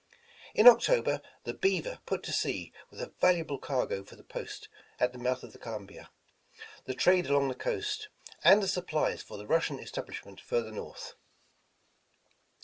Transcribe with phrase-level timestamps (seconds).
[0.55, 4.67] In October the Beaver put to sea with a valu able cargo for the post
[4.99, 6.09] at the mouth of the Columbia,
[6.85, 8.07] the trade along the coast,
[8.43, 11.13] and the supplies for the Rus sian establishment further north.